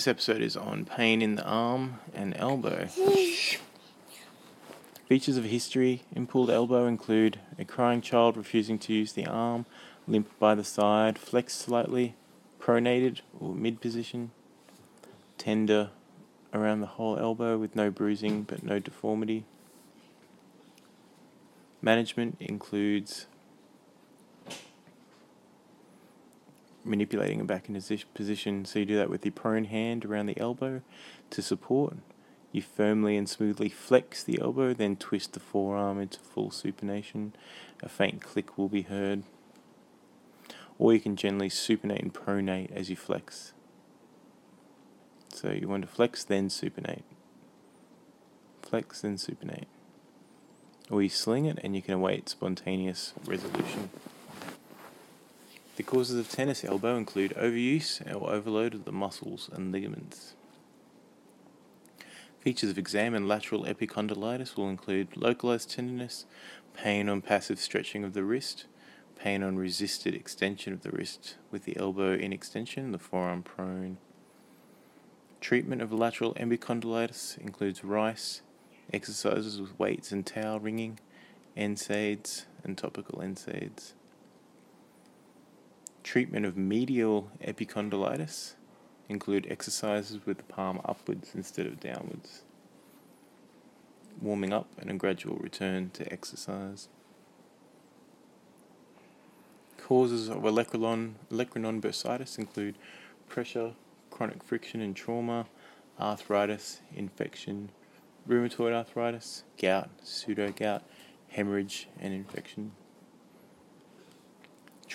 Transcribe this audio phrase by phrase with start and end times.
[0.00, 2.86] This episode is on pain in the arm and elbow.
[5.06, 9.66] Features of history in pulled elbow include a crying child refusing to use the arm,
[10.08, 12.14] limp by the side, flexed slightly,
[12.58, 14.30] pronated or mid position,
[15.36, 15.90] tender
[16.54, 19.44] around the whole elbow with no bruising but no deformity.
[21.82, 23.26] Management includes
[26.84, 28.64] manipulating it back into this position.
[28.64, 30.82] So you do that with the prone hand around the elbow
[31.30, 31.96] to support.
[32.52, 37.32] You firmly and smoothly flex the elbow, then twist the forearm into full supination.
[37.82, 39.22] A faint click will be heard.
[40.78, 43.52] Or you can gently supinate and pronate as you flex.
[45.32, 47.02] So you want to flex, then supinate.
[48.62, 49.66] Flex, then supinate.
[50.90, 53.90] Or you sling it and you can await spontaneous resolution.
[55.90, 60.34] Causes of tennis elbow include overuse or overload of the muscles and ligaments.
[62.38, 66.26] Features of exam and lateral epicondylitis will include localized tenderness,
[66.74, 68.66] pain on passive stretching of the wrist,
[69.16, 73.98] pain on resisted extension of the wrist with the elbow in extension, the forearm prone.
[75.40, 78.42] Treatment of lateral epicondylitis includes rice,
[78.92, 81.00] exercises with weights and towel wringing,
[81.56, 83.94] NSAIDs, and topical NSAIDs.
[86.02, 88.54] Treatment of medial epicondylitis
[89.08, 92.42] include exercises with the palm upwards instead of downwards.
[94.20, 96.88] Warming up and a gradual return to exercise.
[99.76, 102.76] Causes of olecranon, olecranon bursitis include
[103.28, 103.72] pressure,
[104.10, 105.46] chronic friction and trauma,
[105.98, 107.70] arthritis, infection,
[108.28, 110.82] rheumatoid arthritis, gout, pseudo gout,
[111.28, 112.72] hemorrhage, and infection.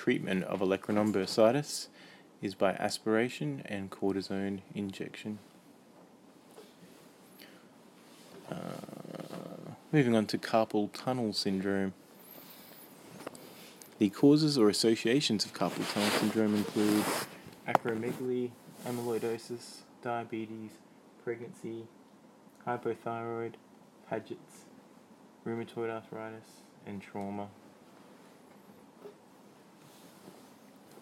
[0.05, 1.87] Treatment of olecranon bursitis
[2.39, 5.39] is by aspiration and cortisone injection.
[8.47, 8.55] Uh,
[9.91, 11.95] moving on to carpal tunnel syndrome.
[13.97, 17.03] The causes or associations of carpal tunnel syndrome include
[17.67, 18.51] acromegaly,
[18.85, 20.69] amyloidosis, diabetes,
[21.23, 21.87] pregnancy,
[22.67, 23.53] hypothyroid,
[24.07, 24.65] Paget's,
[25.47, 27.47] rheumatoid arthritis, and trauma.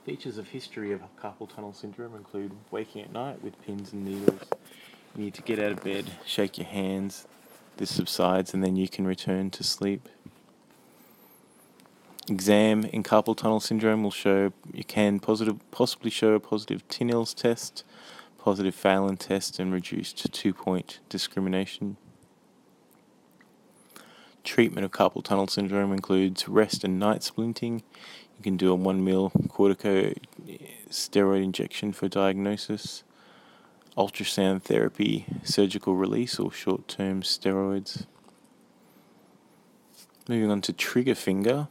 [0.06, 4.42] Features of history of carpal tunnel syndrome include waking at night with pins and needles.
[5.16, 7.26] You need to get out of bed, shake your hands,
[7.78, 10.10] this subsides, and then you can return to sleep.
[12.28, 17.34] Exam in carpal tunnel syndrome will show you can positive, possibly show a positive Tinel's
[17.34, 17.86] test,
[18.38, 21.96] positive Phalen test, and reduced two point discrimination.
[24.44, 27.84] Treatment of carpal tunnel syndrome includes rest and night splinting.
[28.38, 33.04] You can do a 1 mil corticosteroid injection for diagnosis,
[33.98, 38.06] ultrasound therapy, surgical release, or short term steroids.
[40.28, 41.68] Moving on to trigger finger.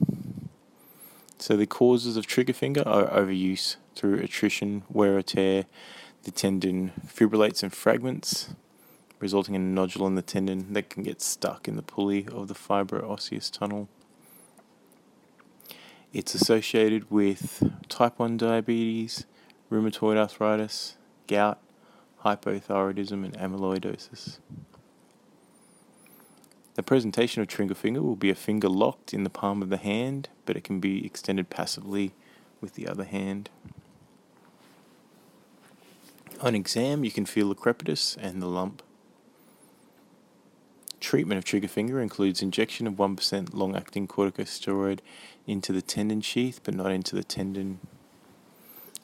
[1.39, 5.67] So, the causes of trigger finger are overuse through attrition, wear or tear.
[6.23, 8.55] The tendon fibrillates and fragments,
[9.19, 12.47] resulting in a nodule in the tendon that can get stuck in the pulley of
[12.47, 13.89] the fibro osseous tunnel.
[16.13, 19.25] It's associated with type 1 diabetes,
[19.71, 21.59] rheumatoid arthritis, gout,
[22.23, 24.39] hypothyroidism, and amyloidosis.
[26.75, 29.79] The presentation of trigger finger will be a finger locked in the palm of the
[29.79, 32.13] hand, but it can be extended passively
[32.61, 33.49] with the other hand.
[36.43, 38.83] On exam, you can feel the crepitus and the lump.
[41.03, 45.01] Treatment of trigger finger includes injection of 1% long acting corticosteroid
[45.49, 47.81] into the tendon sheath but not into the tendon.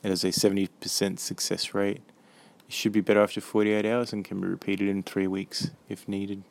[0.05, 2.03] It has a 70% success rate.
[2.69, 6.07] It should be better after 48 hours and can be repeated in three weeks if
[6.07, 6.45] needed.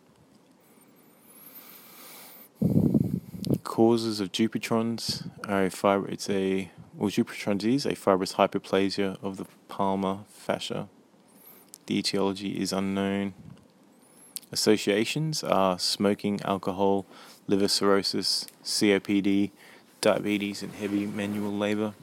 [3.63, 9.37] Causes of Dupuytren's are a fibro, it's a, well, Dupuytren's is a fibrous hyperplasia of
[9.37, 10.89] the palmar fascia.
[11.85, 13.33] The etiology is unknown.
[14.51, 17.05] Associations are smoking, alcohol,
[17.47, 19.51] liver cirrhosis, COPD,
[19.99, 21.93] diabetes, and heavy manual labor.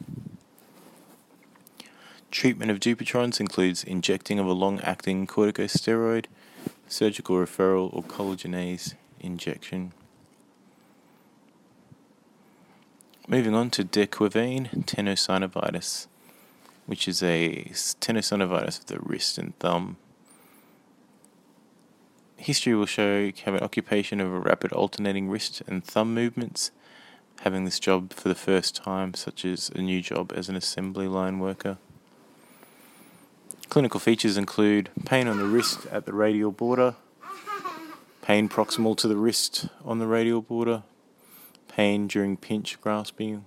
[2.31, 6.27] Treatment of Dupuytren's includes injecting of a long acting corticosteroid,
[6.87, 9.93] surgical referral, or collagenase injection.
[13.27, 16.09] Moving on to de Quervain tenosynovitis,
[16.85, 19.97] which is a tenosynovitis of the wrist and thumb
[22.45, 26.73] History will show an occupation of a rapid alternating wrist and thumb movements,
[27.41, 31.09] having this job for the first time, such as a new job as an assembly
[31.09, 31.79] line worker.
[33.71, 36.97] Clinical features include pain on the wrist at the radial border,
[38.21, 40.83] pain proximal to the wrist on the radial border,
[41.67, 43.47] pain during pinch grasping,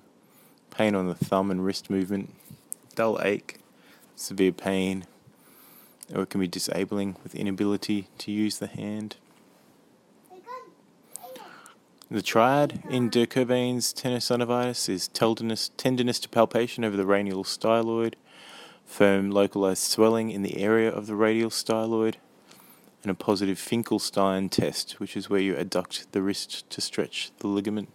[0.71, 2.33] pain on the thumb and wrist movement,
[2.95, 3.59] dull ache,
[4.15, 5.05] severe pain,
[6.13, 9.17] or it can be disabling with inability to use the hand.
[12.09, 18.13] The triad in de Quervain's tenosynovitis is tenderness, tenderness to palpation over the radial styloid,
[18.85, 22.15] firm localized swelling in the area of the radial styloid,
[23.03, 27.47] and a positive Finkelstein test, which is where you adduct the wrist to stretch the
[27.47, 27.89] ligament.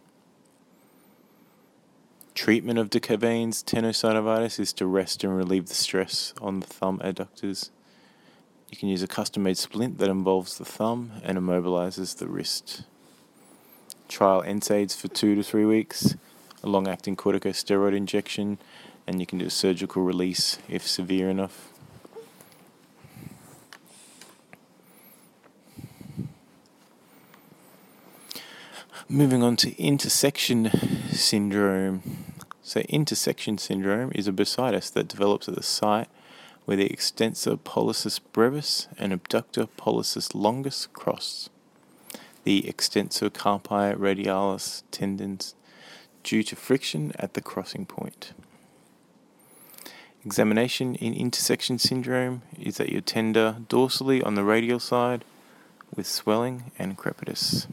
[2.34, 6.98] Treatment of de Quervain's tenosynovitis is to rest and relieve the stress on the thumb
[6.98, 7.70] adductors.
[8.72, 12.84] You can use a custom made splint that involves the thumb and immobilizes the wrist.
[14.08, 16.16] Trial NSAIDs for two to three weeks,
[16.64, 18.56] a long acting corticosteroid injection,
[19.06, 21.68] and you can do a surgical release if severe enough.
[29.06, 30.70] Moving on to intersection
[31.10, 32.02] syndrome.
[32.62, 36.08] So, intersection syndrome is a bursitis that develops at the site
[36.64, 41.48] where the extensor pollicis brevis and abductor pollicis longus cross.
[42.44, 45.54] The extensor carpi radialis tendons
[46.22, 48.32] due to friction at the crossing point.
[50.24, 55.24] Examination in intersection syndrome is that you're tender dorsally on the radial side
[55.96, 57.66] with swelling and crepitus.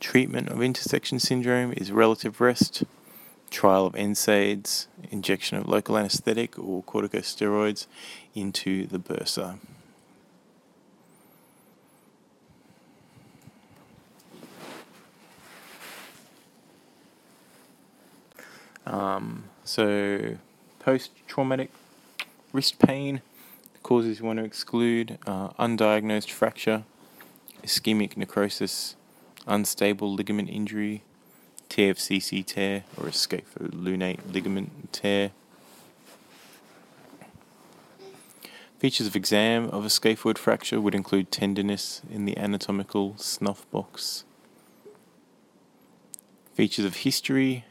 [0.00, 2.84] Treatment of intersection syndrome is relative rest,
[3.50, 7.86] trial of NSAIDs, injection of local anesthetic or corticosteroids
[8.34, 9.58] into the bursa.
[18.86, 20.38] Um, so,
[20.78, 21.70] post traumatic
[22.52, 23.20] wrist pain,
[23.82, 26.84] causes you want to exclude uh, undiagnosed fracture,
[27.62, 28.96] ischemic necrosis,
[29.46, 31.02] unstable ligament injury,
[31.68, 35.32] TFCC tear, or a scapholunate ligament tear.
[38.78, 44.24] Features of exam of a scaphoid fracture would include tenderness in the anatomical snuff box.
[46.54, 47.64] Features of history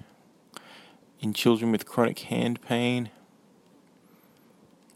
[1.21, 3.09] in children with chronic hand pain.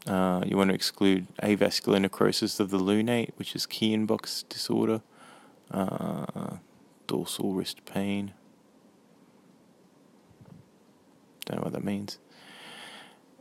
[0.06, 5.00] Uh, you want to exclude avascular necrosis of the lunate, which is Kienbock's disorder,
[5.70, 6.56] uh,
[7.06, 8.34] dorsal wrist pain.
[11.52, 12.18] Don't know what that means.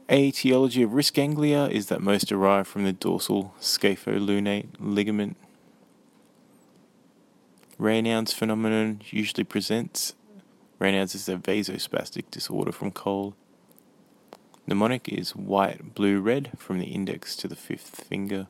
[0.09, 5.37] etiology of wrist ganglia is that most derive from the dorsal scapholunate ligament.
[7.79, 10.13] Raynaud's phenomenon usually presents
[10.77, 13.33] Raynaud's is a vasospastic disorder from cold.
[14.67, 18.47] Mnemonic is white, blue, red from the index to the fifth finger.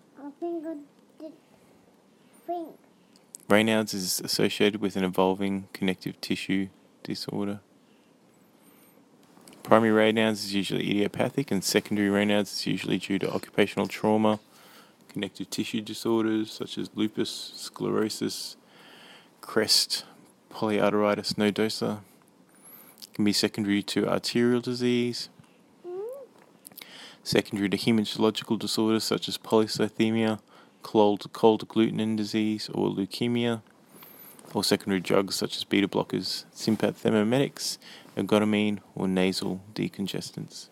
[3.48, 6.70] Raynaud's is associated with an evolving connective tissue
[7.04, 7.60] disorder.
[9.72, 14.42] Primary Raynaud's is usually idiopathic, and secondary Raynaud's is usually due to occupational trauma,
[15.08, 18.58] connective tissue disorders such as lupus, sclerosis,
[19.40, 20.04] crest,
[20.54, 22.00] polyarteritis nodosa,
[23.14, 25.30] can be secondary to arterial disease,
[27.24, 30.42] secondary to hematological disorders such as polycythemia,
[30.84, 33.62] cold, cold agglutinin disease, or leukemia,
[34.54, 37.78] or secondary drugs such as beta blockers, sympathomimetics,
[38.18, 40.68] ergotamine, or nasal decongestants.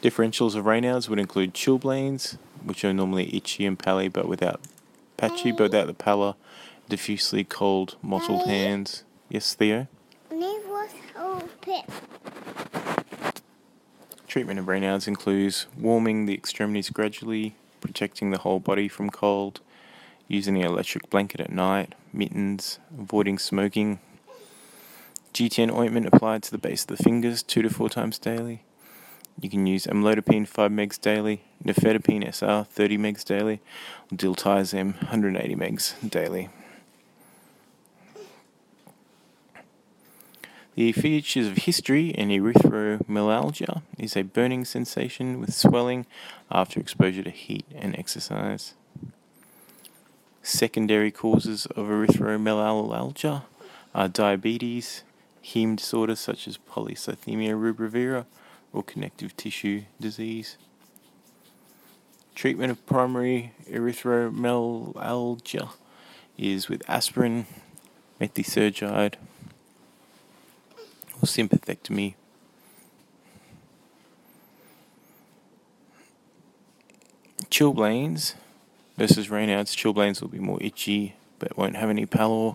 [0.00, 4.60] Differentials of Raynaud's would include chilblains, which are normally itchy and pally but without
[5.16, 6.34] patchy but without the pallor
[6.88, 9.04] diffusely cold, mottled hands.
[9.28, 9.86] Yes, Theo?
[14.26, 19.60] Treatment of Raynaud's includes warming the extremities gradually, protecting the whole body from cold,
[20.28, 24.00] using an electric blanket at night, mittens, avoiding smoking.
[25.34, 28.62] GTN ointment applied to the base of the fingers two to four times daily.
[29.40, 33.60] You can use amlodipine 5 megs daily, nifedipine SR 30 megs daily,
[34.10, 36.50] or diltiazem 180 megs daily.
[40.74, 46.06] The features of history in erythromelalgia is a burning sensation with swelling
[46.50, 48.72] after exposure to heat and exercise.
[50.44, 53.44] Secondary causes of erythromelalgia
[53.94, 55.04] are diabetes,
[55.44, 58.26] heme disorders such as polycythemia rubra
[58.72, 60.56] or connective tissue disease.
[62.34, 65.68] Treatment of primary erythromelalgia
[66.36, 67.46] is with aspirin,
[68.20, 69.14] methotrexate,
[71.20, 72.14] or sympathectomy.
[77.48, 78.34] Chilblains
[78.96, 79.74] versus Raynaud's.
[79.74, 82.54] Chilblains will be more itchy but won't have any pallor.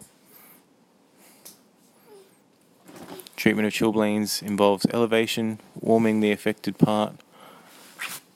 [3.36, 7.14] Treatment of chilblains involves elevation, warming the affected part,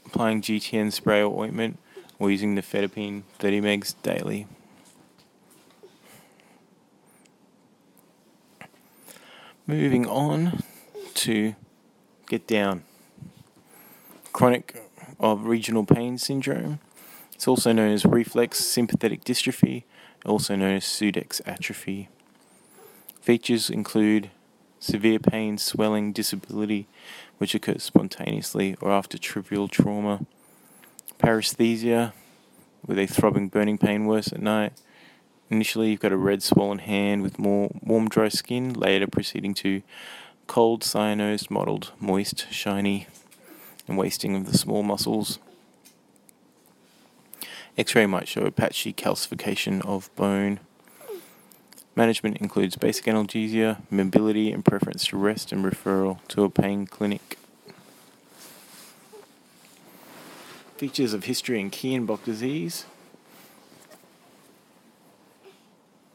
[0.05, 1.79] applying GTN spray or ointment,
[2.19, 4.45] or using nifedipine 30 megs daily.
[9.65, 10.61] Moving on
[11.15, 11.55] to
[12.27, 12.83] get down.
[14.33, 14.83] Chronic
[15.19, 16.79] of regional pain syndrome.
[17.41, 19.81] It's also known as reflex sympathetic dystrophy,
[20.23, 22.07] also known as Sudeck's atrophy.
[23.19, 24.29] Features include
[24.79, 26.87] severe pain, swelling, disability,
[27.39, 30.23] which occurs spontaneously or after trivial trauma,
[31.17, 32.13] paresthesia,
[32.85, 34.73] with a throbbing, burning pain worse at night.
[35.49, 39.81] Initially, you've got a red, swollen hand with more warm, dry skin, later proceeding to
[40.45, 43.07] cold, cyanosed, mottled, moist, shiny,
[43.87, 45.39] and wasting of the small muscles.
[47.77, 50.59] X ray might show a patchy calcification of bone.
[51.95, 57.37] Management includes basic analgesia, mobility, and preference to rest and referral to a pain clinic.
[60.77, 62.85] Features of history in Kienbock disease,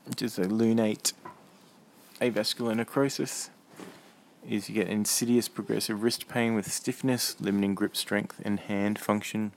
[0.06, 1.12] which is a lunate
[2.20, 3.50] avascular necrosis,
[4.48, 9.52] is you get insidious progressive wrist pain with stiffness, limiting grip strength and hand function.